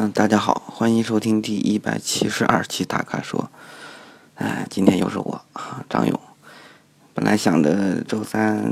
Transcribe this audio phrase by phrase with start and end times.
[0.00, 3.50] 嗯，大家好，欢迎收听第一百七十二期大咖说。
[4.36, 6.20] 哎，今天又是我啊，张勇。
[7.14, 8.62] 本来想着周三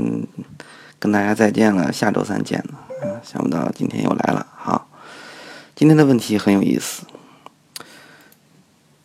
[0.97, 2.77] 跟大家再见了，下周三见呢。
[3.01, 4.47] 啊，想不到今天又来了。
[4.55, 4.87] 好，
[5.75, 7.03] 今天的问题很有意思。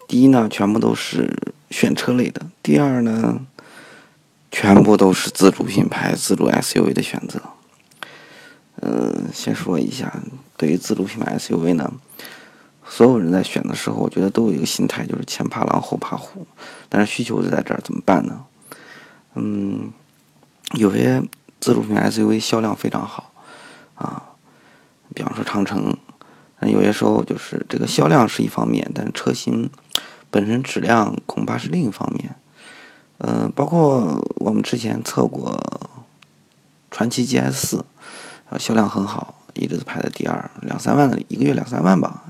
[0.07, 1.37] 第一呢，全部都是
[1.71, 3.41] 选车类的；第二呢，
[4.53, 7.43] 全部都是自主品牌、自主 SUV 的选择。
[8.77, 10.23] 嗯，先说一下，
[10.57, 11.93] 对于自主品牌 SUV 呢，
[12.95, 16.47] 所有人在选的时候，我觉得都有一个心态，就是前怕狼后怕虎。
[16.91, 18.45] 但是需求就在这儿，怎么办呢？
[19.35, 19.91] 嗯，
[20.75, 21.23] 有些
[21.59, 23.33] 自主品牌 SUV 销量非常好
[23.95, 24.23] 啊，
[25.15, 25.97] 比方说长城。
[26.61, 29.71] 有些时候就是这个销量是一方面，但是车型
[30.31, 32.37] 本身质量恐怕是另一方面。
[33.19, 35.59] 嗯，包括我们之前测过
[36.91, 37.85] 传祺 GS 四。
[38.59, 42.22] 销量很好，一直排在第二，两三万的一个月两三万吧，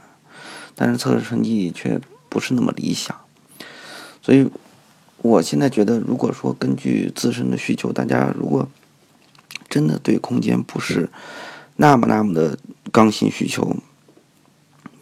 [0.74, 3.16] 但是测试成绩却不是那么理想。
[4.22, 4.48] 所以，
[5.18, 8.68] 我现在觉得，如果说根据自身的需求，大家如果
[9.68, 11.10] 真的对空间不是
[11.76, 12.58] 那么那么的
[12.90, 13.76] 刚性需求，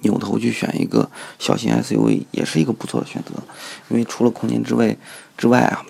[0.00, 3.32] 扭头去选一个小型 SUV 也是一个不错的选择。
[3.88, 4.96] 因为除了空间之外
[5.36, 5.84] 之外啊，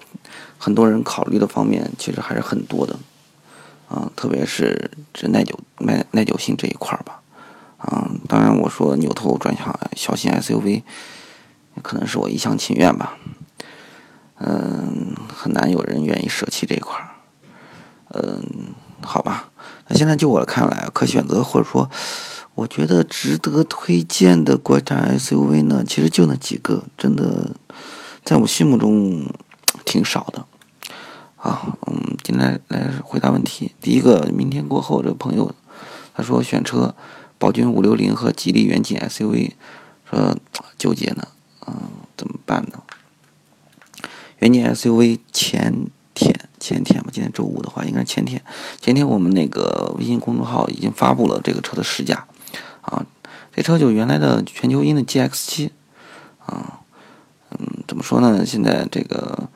[0.58, 2.98] 很多人考虑的方面其实还是很多的。
[3.88, 7.19] 啊，特别是这耐久、耐耐久性这一块儿吧，
[7.80, 10.82] 啊，当然我说扭头转向小型 SUV，
[11.82, 13.16] 可能是我一厢情愿吧，
[14.38, 17.08] 嗯，很难有人愿意舍弃这一块儿，
[18.12, 19.50] 嗯，好吧，
[19.88, 21.90] 那现在就我看来，可选择或者说
[22.54, 27.56] 我觉得值得推荐的国产 SUV 呢，其实就那几个，真的
[28.22, 29.24] 在我心目中
[29.86, 30.44] 挺少的。
[31.36, 33.72] 好，嗯，今天来回答问题。
[33.80, 35.54] 第一个，明天过后，这个朋友
[36.14, 36.94] 他说选车，
[37.40, 39.52] 宝骏五六零和吉利远景 SUV，
[40.08, 40.36] 说
[40.76, 41.26] 纠结呢，
[41.66, 41.74] 嗯，
[42.14, 42.82] 怎么办呢？
[44.40, 48.42] 远景 SUV 前天前天吧，今天周五的话，应该是前天。
[48.78, 52.26] 前天我们那个微信公众号已经发布了这个车的试驾，
[52.82, 53.04] 啊，
[53.52, 55.72] 这车就原来的全球鹰的 GX 七，
[56.44, 56.80] 啊，
[57.52, 58.44] 嗯，怎么说呢？
[58.44, 59.48] 现在这个。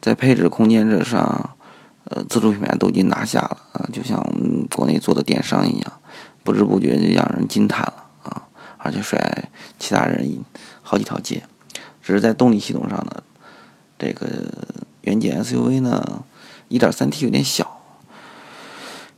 [0.00, 1.56] 在配置空间这上，
[2.04, 5.92] 呃，自主品牌都已经拿下了啊，就像我们国内做的电商一样，
[6.44, 8.46] 不知不觉就让人惊叹了啊，
[8.78, 10.44] 而且甩其他人
[10.82, 11.42] 好几条街。
[12.00, 13.22] 只是在动力系统上呢，
[13.98, 14.28] 这个
[15.00, 16.22] 远景 SUV 呢
[16.68, 17.80] ，1.3T 有点小，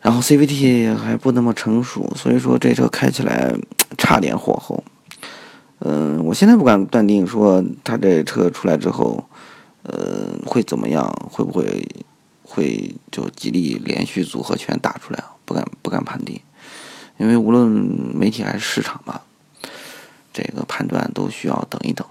[0.01, 3.55] 然后 CVT 还不那么成熟，所以说这车开起来
[3.99, 4.83] 差点火候。
[5.81, 9.29] 嗯，我现在不敢断定说它这车出来之后。
[9.89, 11.07] 呃，会怎么样？
[11.31, 11.89] 会不会
[12.43, 15.23] 会就吉利连续组合拳打出来？
[15.45, 16.41] 不敢不敢判定，
[17.19, 19.23] 因为无论媒体还是市场吧，
[20.33, 22.07] 这个判断都需要等一等。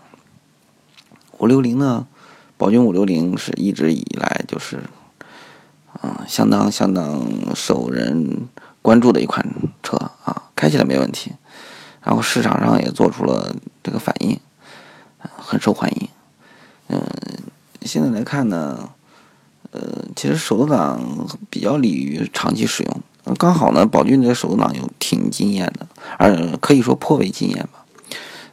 [1.37, 2.07] 五六零呢，
[2.57, 4.81] 宝骏五六零是一直以来就是，
[6.01, 8.47] 啊，相当相当受人
[8.81, 9.45] 关注的一款
[9.83, 11.33] 车啊，开起来没问题，
[12.01, 14.39] 然后市场上也做出了这个反应，
[15.19, 16.09] 很受欢迎，
[16.87, 17.01] 嗯。
[17.85, 18.89] 现在来看呢，
[19.69, 23.01] 呃，其实手动挡比较利于长期使用。
[23.33, 25.87] 刚好呢，宝骏这手动挡又挺惊艳的，
[26.17, 27.85] 而可以说颇为惊艳吧。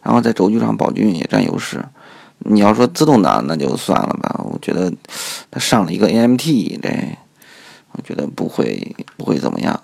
[0.03, 1.85] 然后在轴距上，宝骏也占优势。
[2.39, 4.41] 你要说自动挡，那就算了吧。
[4.45, 4.93] 我觉得
[5.51, 7.19] 它上了一个 AMT，这
[7.93, 9.81] 我觉得不会不会怎么样。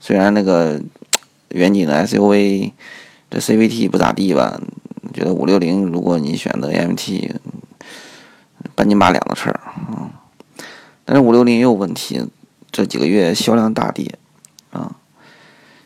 [0.00, 0.80] 虽然那个
[1.50, 2.72] 远景的 SUV
[3.30, 4.60] 这 CVT 不咋地吧，
[5.12, 7.30] 觉得五六零如果你选择 AMT。
[8.74, 10.08] 半斤八两的事儿啊，
[11.04, 12.24] 但是五六零也有问题，
[12.70, 14.18] 这几个月销量大跌，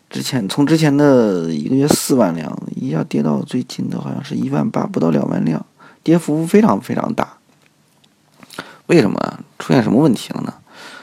[0.09, 5.65] 之前从之前的一个月四万辆，一下跌到最近的好像是一万八，不到两万辆，
[6.03, 7.39] 跌幅非常非常大。
[8.87, 10.55] 为什么出现什么问题了呢？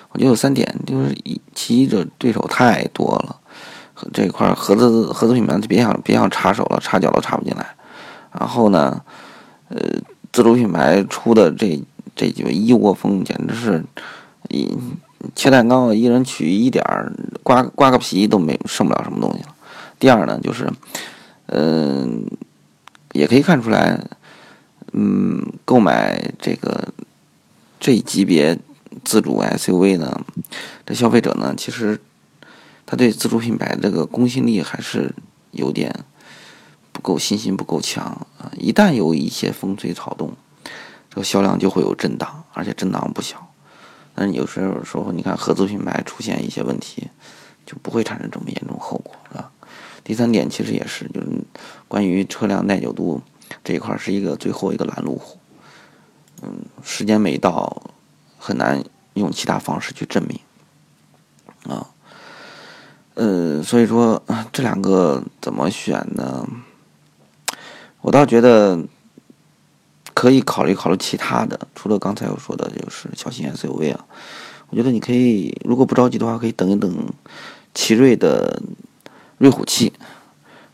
[0.09, 3.36] 我觉得有三点，就是一其一，这对手太多了，
[4.13, 7.75] 这块合资合资品牌就别想别想插手了，插脚都插不进来。
[8.31, 9.01] 然后呢，
[9.69, 9.78] 呃。
[10.31, 11.80] 自主品牌出的这
[12.16, 13.86] 这几位一窝蜂，简直是，
[14.50, 14.68] 一
[15.36, 17.12] 切蛋糕一人取一点儿，
[17.44, 19.56] 刮刮个皮都没剩不了什么东西了。
[20.00, 20.72] 第二呢，就是，
[21.48, 22.25] 嗯，
[23.14, 24.00] 也可以看出来，
[24.92, 26.90] 嗯，购买这个
[27.80, 28.58] 这一级别
[29.04, 30.25] 自主 SUV 呢，
[30.86, 32.00] 这消费者呢，其实
[32.86, 35.14] 他对自主品牌这个公信力还是
[35.52, 35.94] 有点。
[36.96, 38.06] 不够信心不够强
[38.38, 38.52] 啊！
[38.56, 40.31] 一旦有一些风吹草动，
[41.10, 43.52] 这个销量就会有震荡，而且震荡不小。
[44.15, 44.62] 但有时
[44.94, 47.10] 候，你看合资品牌出现一些问题，
[47.65, 49.51] 就不会产生这么严重后果，啊？
[50.04, 51.27] 第三点其实也是，就是
[51.88, 53.21] 关于车辆耐久度
[53.63, 55.39] 这一块是一个最后一个拦路虎。
[56.42, 57.92] 嗯，时间没到，
[58.38, 58.83] 很难
[59.13, 60.39] 用其他方式去证明。
[61.74, 61.88] 啊，
[63.13, 64.21] 呃，所以说
[64.51, 66.45] 这两个怎么选呢？
[68.01, 68.77] 我倒觉得
[70.13, 74.06] 可以考虑考虑其他的，除了刚才我说的，就是小型 SUV 啊。
[74.69, 76.92] 我觉得你可以，如果不着急的话，可以等一等
[77.74, 78.62] 奇瑞的
[79.38, 79.94] 瑞虎七。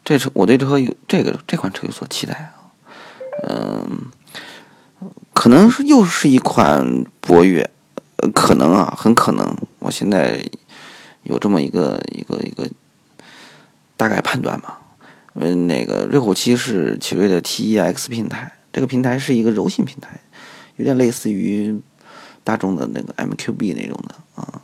[0.06, 2.71] 这车我对车有这个这款车有所期待啊。
[3.47, 4.06] 嗯，
[5.33, 7.69] 可能是又是一款博越，
[8.33, 9.56] 可能啊，很可能。
[9.80, 10.44] 我现在
[11.24, 12.69] 有这么一个一个一个
[13.97, 14.77] 大概判断嘛。
[15.35, 20.19] 嗯，那个瑞虎七是奇瑞的 T-E-X 平台，这个平台是一个柔性平台，
[20.77, 21.80] 有点类似于。
[22.42, 24.62] 大众的那个 MQB 那种的啊，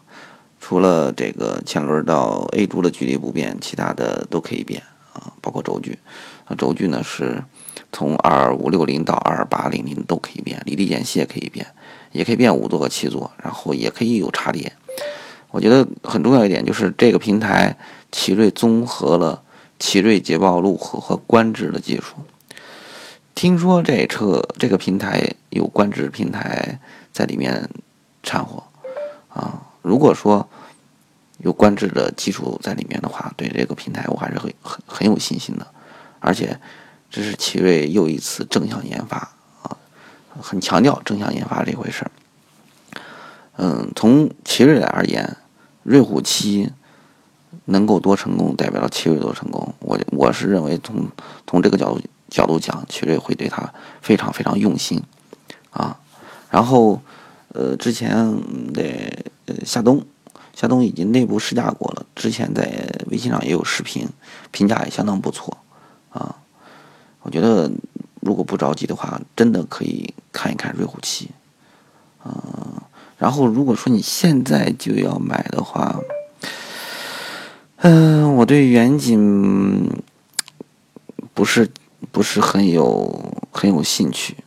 [0.60, 4.81] 除了这个前轮到 A 柱的距离不变，其他的都可以变
[5.13, 6.00] 啊，包括轴距
[6.46, 7.44] 啊，轴距呢是
[7.92, 11.68] 从二五六零到二八零零都可以变，离地间隙也可以变，
[12.12, 14.72] 也可以变五座和七座，然后也可以有差别。
[15.52, 17.78] 我觉得很重要一点就是这个平台，
[18.12, 19.44] 奇瑞综合了
[19.78, 22.16] 奇瑞捷豹路虎和观致的技术。
[23.36, 26.80] 听说这车这个平台有观致平台。
[27.16, 27.70] 在里面
[28.24, 28.62] 掺和
[29.30, 30.46] 啊，如果说
[31.38, 35.66] 有观致的基础在里面的话，对这个平台我还是很很很有信心的。
[36.20, 36.60] 而且
[37.10, 39.18] 这是奇瑞又一次正向研发
[39.64, 39.78] 啊，
[40.42, 42.12] 很强调正向研发这回事儿。
[43.56, 45.38] 嗯，从奇瑞而言，
[45.84, 46.70] 瑞虎七
[47.64, 49.74] 能够多成功，代表了奇瑞多成功。
[49.80, 51.08] 我我是认为从
[51.48, 52.02] 从这个角度
[52.36, 55.02] 角度讲，奇瑞会对它非常非常用心
[55.70, 55.98] 啊。
[56.50, 57.02] 然后，
[57.54, 58.10] 呃，之前
[58.74, 58.84] 的
[59.46, 60.06] 呃夏冬，
[60.54, 64.06] 夏冬已经内部试驾过了，之前在微信上也有视频，
[64.52, 65.58] 评价也相当不错，
[66.10, 66.36] 啊，
[67.22, 67.72] 我觉得
[68.20, 71.31] 如果不着急的话，真的可以看一看瑞虎七，
[72.26, 72.34] 嗯，
[73.18, 76.02] 然后如果说你现在就要买的话，
[77.78, 79.90] 嗯，我对远景
[81.34, 81.70] 不是
[82.16, 84.38] 不是很有很有兴趣。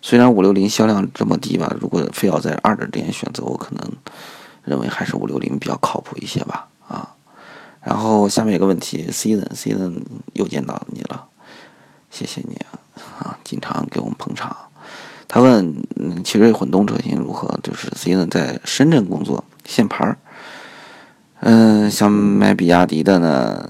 [0.00, 3.92] 虽然五六零销量这么低吧，如果非要在二者之间选择，我可能
[4.64, 6.66] 认为还是五六零比较靠谱一些吧。
[6.88, 7.14] 啊，
[7.82, 10.00] 然后下面有个问题，Season，Season
[10.32, 11.26] 又见到你了，
[12.10, 12.80] 谢谢你啊，
[13.18, 14.56] 啊，经常给我们捧场。
[15.28, 15.84] 他问，
[16.24, 17.60] 奇瑞混动车型如何？
[17.62, 20.16] 就是 Season 在深圳工作，限牌儿。
[21.40, 23.68] 嗯，想买比亚迪的呢，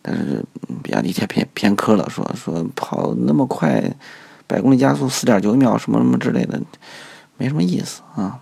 [0.00, 0.44] 但是
[0.84, 3.82] 比亚迪太偏偏科了，说说跑那么快。
[4.46, 6.60] 百公里加速四点九秒，什么什么之类的，
[7.38, 8.38] 没什么意思啊。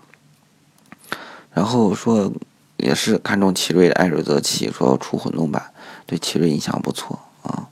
[1.52, 2.30] 然后说
[2.76, 5.72] 也是看中奇瑞的艾瑞泽七，说出混动版，
[6.04, 7.68] 对奇瑞印象不错啊，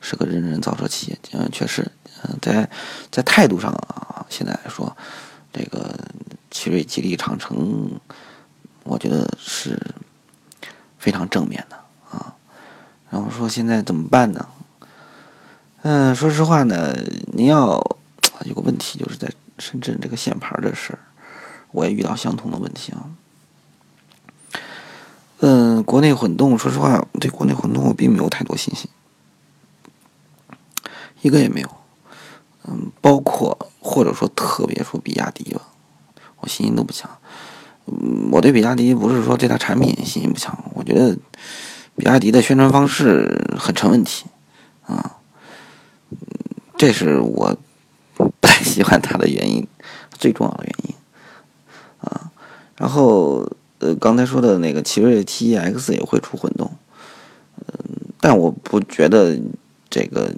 [0.00, 1.18] 是个认真造车企业。
[1.32, 1.90] 嗯，确实，
[2.22, 2.70] 嗯，在
[3.10, 4.96] 在态度上啊，现在来说，
[5.52, 5.98] 这个
[6.52, 7.90] 奇瑞、吉利、长城，
[8.84, 9.76] 我觉得是
[10.98, 11.76] 非常正面的。
[13.12, 14.48] 然后说现在怎么办呢？
[15.82, 17.78] 嗯，说实话呢，您要
[18.46, 20.98] 有个问题，就是在深圳这个限牌的事儿，
[21.72, 23.10] 我也遇到相同的问题啊。
[25.40, 28.88] 嗯，国内混动，说实话，对国内混动我并没有太多信心，
[31.20, 31.68] 一个也没有。
[32.64, 35.60] 嗯，包括或者说特别说比亚迪吧，
[36.38, 37.10] 我信心都不强。
[37.86, 41.18] 嗯，我对比亚迪不是说对它产品信心不强，我觉得
[41.96, 44.26] 比亚迪的宣传方式很成问题
[44.86, 45.16] 啊。
[46.76, 47.56] 这是我
[48.16, 49.66] 不太喜欢它的原因，
[50.18, 50.94] 最重要的原因
[52.00, 52.30] 啊。
[52.76, 56.70] 然后呃，刚才说的那个奇瑞 T E X 也会出混动，
[57.56, 57.74] 嗯，
[58.20, 59.38] 但我不觉得
[59.88, 60.32] 这个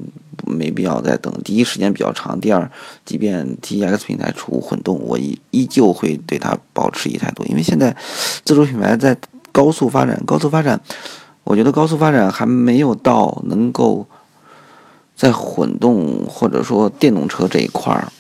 [0.47, 1.33] 没必要再等。
[1.43, 2.71] 第一，时间比较长；第二，
[3.07, 7.97] 即便 T E X 平台出混动，我依依旧会对它保持一态度，因为现在
[8.45, 9.17] 自主品牌在
[9.53, 10.79] 高速发展，高速发展，
[11.45, 14.07] 我觉得高速发展还没有到能够。
[15.17, 18.13] 在混动或者说电动车这一块儿，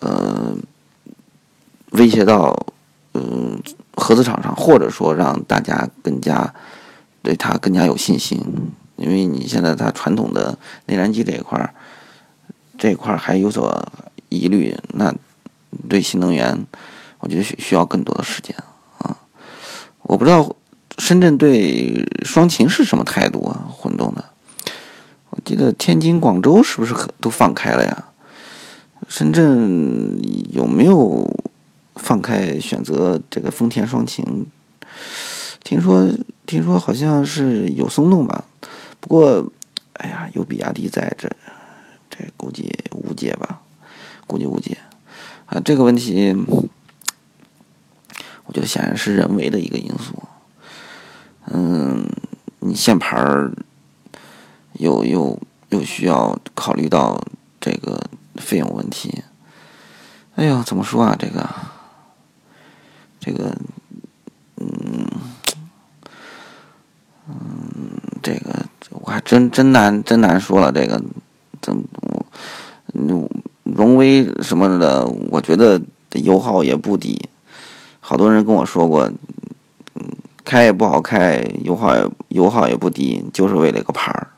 [0.00, 0.54] 呃，
[1.92, 2.66] 威胁到
[3.14, 3.58] 嗯
[3.94, 6.52] 合资厂商，或者说让大家更加
[7.22, 8.38] 对它更加有信心，
[8.96, 11.72] 因为你现在它传统的内燃机这一块儿，
[12.76, 13.82] 这一块儿还有所
[14.28, 15.10] 疑虑，那
[15.88, 16.66] 对新能源，
[17.20, 18.54] 我觉得需需要更多的时间
[18.98, 19.16] 啊。
[20.02, 20.54] 我不知道
[20.98, 23.66] 深圳对双擎是什么态度啊？
[23.70, 24.24] 混动的。
[25.30, 28.04] 我记得天津、广州是不是都放开了呀？
[29.08, 30.20] 深圳
[30.52, 31.28] 有没有
[31.96, 34.46] 放开选择这个丰田双擎？
[35.64, 36.08] 听说
[36.46, 38.44] 听说好像是有松动吧，
[39.00, 39.50] 不过，
[39.94, 41.30] 哎呀，有比亚迪在这，
[42.10, 43.60] 这估计无解吧，
[44.26, 44.76] 估计无解。
[45.46, 46.34] 啊，这个问题，
[48.44, 50.22] 我觉得显然是人为的一个因素。
[51.54, 52.06] 嗯，
[52.60, 53.52] 你限牌儿，
[54.72, 57.22] 又又又需要考虑到
[57.60, 59.22] 这个费用问题。
[60.36, 61.14] 哎呦，怎么说啊？
[61.18, 61.46] 这个，
[63.20, 63.54] 这个，
[64.56, 65.06] 嗯，
[67.28, 67.34] 嗯，
[68.22, 70.72] 这个我还真真难真难说了。
[70.72, 71.02] 这个，
[71.60, 71.84] 怎么，
[73.64, 75.78] 荣威什么的，我觉得
[76.12, 77.28] 油耗也不低。
[78.00, 79.12] 好多人跟我说过，
[80.52, 84.28] 开也不好开，油耗也油耗也不低，就是为了一个牌儿。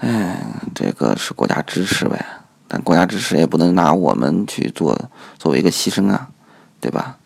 [0.00, 2.26] 哎，这个是国家支持呗，
[2.66, 5.00] 但国家支持也不能拿我们去做
[5.38, 6.28] 作为一个牺牲啊，
[6.80, 7.18] 对吧？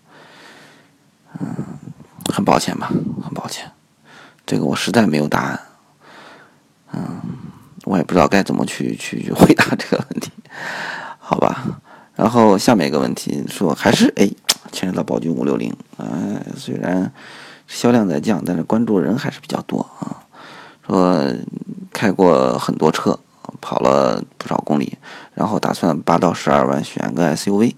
[1.40, 1.56] 嗯，
[2.30, 2.88] 很抱歉吧，
[3.24, 3.72] 很抱歉，
[4.44, 5.60] 这个我实在没有答案。
[6.92, 7.18] 嗯，
[7.84, 10.30] 我也不知道该怎么去去去回答这个问题。
[11.18, 11.64] 好吧，
[12.14, 14.30] 然后下面一个问题说，还是哎，
[14.72, 16.06] 牵扯到宝骏五六零，哎，
[16.56, 17.12] 虽然
[17.68, 20.24] 销量在降，但是关注人还是比较多啊。
[20.84, 21.32] 说
[21.92, 23.18] 开过很多车，
[23.60, 24.98] 跑了不少公里，
[25.34, 27.74] 然后打算八到十二万选个 SUV。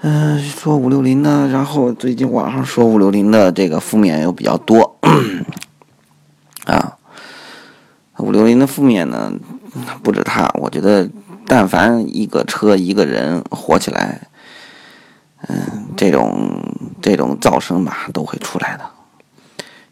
[0.00, 4.96] 嗯，说五六零呢，然后最近网上说五六零的这个负面又比较多
[6.64, 6.96] 啊。
[8.18, 9.32] 五六零的负面呢？
[10.04, 11.10] 不止他，我觉得，
[11.48, 14.28] 但凡一个车一个人火起来，
[15.96, 16.60] 这种
[17.00, 18.90] 这种噪声吧，都会出来的。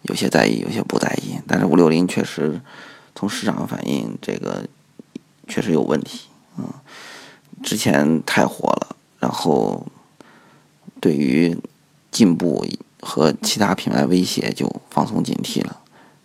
[0.02, 1.38] 有些在意，有些不在意。
[1.46, 2.60] 但是五六零确实
[3.14, 4.64] 从市场反映，这个
[5.48, 6.28] 确实有问题。
[6.58, 6.64] 嗯，
[7.62, 9.86] 之前太火了，然后
[11.00, 11.56] 对于
[12.10, 12.66] 进步
[13.00, 15.78] 和其他品牌威胁就放松警惕了。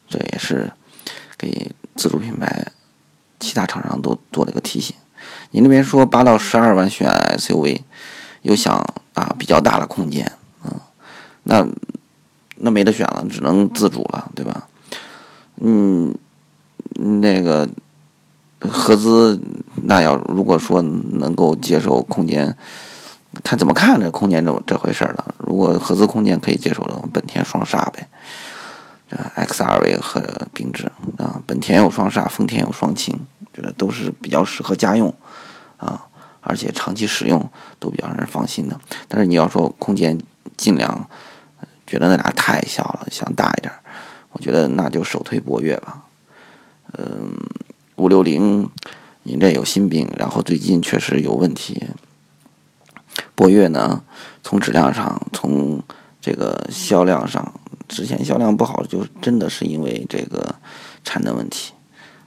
[0.07, 0.71] 这也是
[1.37, 2.71] 给自主品牌。
[3.39, 4.95] 其他厂商都做了一个提醒，
[5.51, 7.07] 你那边说八到十二万选
[7.37, 7.81] SUV，
[8.41, 8.75] 又想
[9.13, 10.31] 啊比较大的空间，
[10.63, 10.71] 嗯，
[11.43, 11.67] 那
[12.57, 14.67] 那没得选了，只能自主了，对吧？
[15.61, 16.15] 嗯，
[16.95, 17.67] 那个
[18.59, 19.39] 合资
[19.83, 22.55] 那要如果说能够接受空间，
[23.43, 25.35] 看怎么看这空间这这回事了。
[25.39, 28.07] 如果合资空间可以接受的，本田双煞呗。
[29.35, 30.21] X R V 和
[30.53, 33.17] 缤智啊，本田有双煞，丰田有双擎，
[33.53, 35.13] 觉得都是比较适合家用
[35.77, 36.06] 啊，
[36.47, 37.47] 而且长期使用
[37.79, 38.79] 都比较让人放心的。
[39.07, 40.17] 但是你要说空间，
[40.55, 41.09] 尽量
[41.85, 43.71] 觉得那俩太小了，想大一点，
[44.31, 46.03] 我觉得那就首推博越吧。
[46.93, 47.33] 嗯，
[47.97, 48.69] 五六零，
[49.23, 51.85] 你这有新兵，然后最近确实有问题。
[53.35, 54.03] 博越呢，
[54.41, 55.83] 从质量上，从
[56.21, 57.53] 这个销量上。
[57.87, 60.55] 之前销量不好，就真的是因为这个
[61.03, 61.73] 产能问题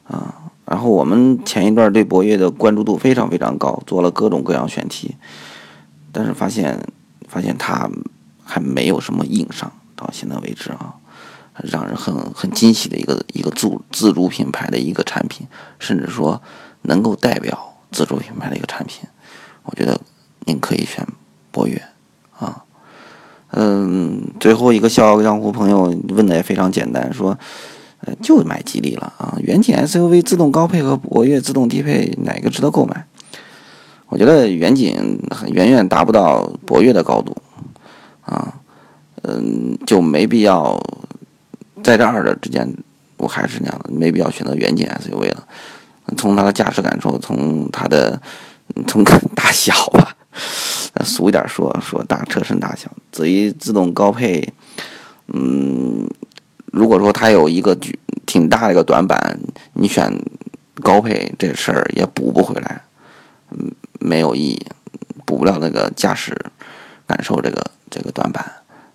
[0.05, 0.50] 啊。
[0.71, 5.17] 然后我们前一段对博越的关注度非常非常高，做了各种各样选题，
[6.12, 6.79] 但是发现
[7.27, 7.91] 发现它
[8.45, 10.95] 还没有什么硬伤，到现在为止啊，
[11.55, 15.45] 让人很很惊喜的一个一个自自主品牌的一个产品，
[15.81, 16.41] 甚至说
[16.83, 19.09] 能够代表自主品牌的一个产品，
[19.65, 20.00] 我觉得
[20.45, 21.05] 您可以选
[21.50, 21.83] 博越
[22.39, 22.62] 啊。
[23.50, 27.37] 嗯，最后一个逍遥江湖朋友问的也非常简单，说，
[28.02, 29.37] 呃，就买吉利了啊。
[29.42, 33.07] 远景 SUV 自动高配和博越自动低配哪个值得购买？
[34.09, 35.21] 我觉得远景
[35.52, 37.37] 远远达不到博越的高度，
[38.23, 38.54] 啊，
[39.23, 40.80] 嗯，就没必要
[41.83, 42.69] 在这二者之间，
[43.19, 45.47] 我还是那样，没必要选择远景 SUV 了。
[46.16, 48.21] 从它的驾驶感受，从它的
[48.88, 49.04] 从
[49.35, 50.16] 大小吧。
[51.04, 52.90] 俗一点说，说大车身大小。
[53.12, 54.52] 至于自动高配，
[55.28, 56.04] 嗯，
[56.73, 57.77] 如果说它有一个
[58.27, 59.39] 挺大的一个短板，
[59.75, 60.11] 你选
[60.83, 62.83] 高配这事儿也补不回来，
[63.50, 64.67] 嗯，没有意义，
[65.25, 66.37] 补不了那个驾驶
[67.07, 68.45] 感受这个这个短板，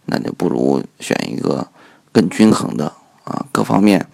[0.05, 1.67] 那就不如选一个
[2.11, 2.85] 更均衡的
[3.25, 4.07] 啊，各方面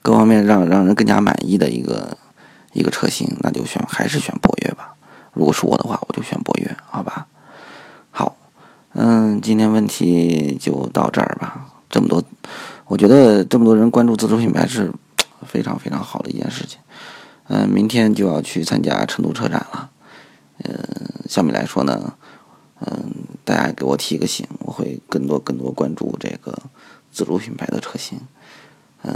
[0.00, 2.16] 各方面让让人更加满意的一个
[2.72, 4.94] 一个车型，那就选还是选博越吧。
[5.34, 7.26] 如果是我的话，我就选博越，好吧？
[8.10, 8.36] 好，
[8.94, 11.66] 嗯，今天问题就到这儿吧。
[11.94, 12.20] 这么多，
[12.86, 14.90] 我觉得这么多人关注自主品牌是
[15.46, 16.80] 非常非常好的一件事情。
[17.46, 19.90] 嗯，明天就要去参加成都车展了。
[20.64, 20.74] 嗯，
[21.28, 22.14] 相比来说呢，
[22.80, 26.52] 嗯，大家给我提个醒，我会更多更多关注这个
[27.12, 28.20] 自主品牌的车型。
[29.04, 29.14] 嗯，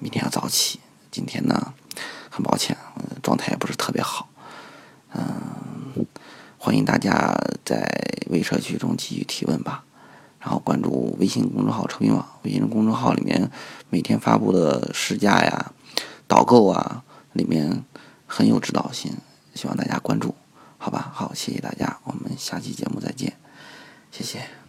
[0.00, 0.80] 明天要早起，
[1.10, 1.74] 今天呢，
[2.30, 2.74] 很抱歉，
[3.22, 4.30] 状态也不是特别好。
[5.12, 6.06] 嗯，
[6.56, 7.86] 欢迎大家在
[8.30, 9.84] 微社区中继续提问吧。
[10.46, 13.50] 然后关注微信公众号“车评网”，微信公众号里面
[13.90, 15.72] 每天发布的试驾呀、
[16.28, 17.82] 导购啊，里面
[18.28, 19.12] 很有指导性，
[19.56, 20.36] 希望大家关注，
[20.78, 21.10] 好吧？
[21.12, 23.32] 好，谢谢大家，我们下期节目再见，
[24.12, 24.65] 谢谢。